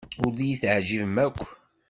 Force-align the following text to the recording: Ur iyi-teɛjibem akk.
Ur 0.23 0.33
iyi-teɛjibem 0.39 1.15
akk. 1.27 1.39